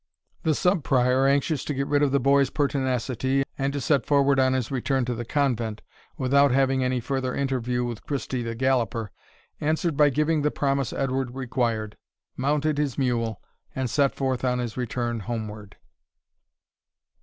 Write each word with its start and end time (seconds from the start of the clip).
The 0.41 0.55
Sub 0.55 0.83
Prior, 0.83 1.27
anxious 1.27 1.63
to 1.63 1.75
get 1.75 1.85
rid 1.85 2.01
of 2.01 2.11
the 2.11 2.19
boy's 2.19 2.49
pertinacity, 2.49 3.43
and 3.55 3.71
to 3.71 3.79
set 3.79 4.03
forward 4.03 4.39
on 4.39 4.53
his 4.53 4.71
return 4.71 5.05
to 5.05 5.13
the 5.13 5.25
convent, 5.25 5.83
without 6.17 6.49
having 6.49 6.83
any 6.83 6.99
further 6.99 7.35
interview 7.35 7.83
with 7.83 8.03
Christie 8.07 8.41
the 8.41 8.55
galloper, 8.55 9.11
answered 9.59 9.95
by 9.95 10.09
giving 10.09 10.41
the 10.41 10.49
promise 10.49 10.91
Edward 10.91 11.35
required, 11.35 11.97
mounted 12.35 12.79
his 12.79 12.97
mule, 12.97 13.43
and 13.75 13.91
set 13.91 14.15
forth 14.15 14.43
on 14.43 14.57
his 14.57 14.75
return 14.75 15.19
homeward. 15.19 15.77